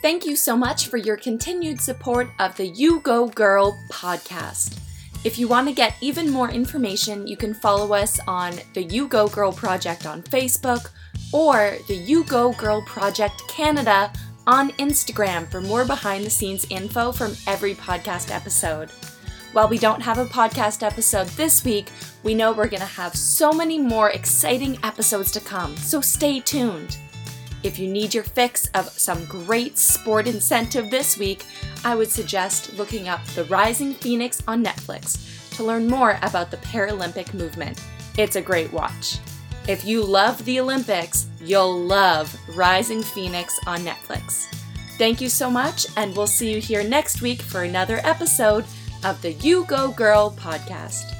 [0.00, 4.78] Thank you so much for your continued support of the You Go Girl podcast.
[5.24, 9.08] If you want to get even more information, you can follow us on the You
[9.08, 10.90] Go Girl Project on Facebook
[11.32, 14.12] or the You Go Girl Project Canada
[14.46, 18.90] on Instagram for more behind the scenes info from every podcast episode.
[19.52, 21.88] While we don't have a podcast episode this week,
[22.22, 26.38] we know we're going to have so many more exciting episodes to come, so stay
[26.38, 26.98] tuned.
[27.62, 31.44] If you need your fix of some great sport incentive this week,
[31.84, 36.56] I would suggest looking up The Rising Phoenix on Netflix to learn more about the
[36.58, 37.82] Paralympic movement.
[38.16, 39.18] It's a great watch.
[39.66, 44.46] If you love the Olympics, you'll love Rising Phoenix on Netflix.
[44.96, 48.64] Thank you so much, and we'll see you here next week for another episode
[49.04, 51.14] of the You Go Girl podcast.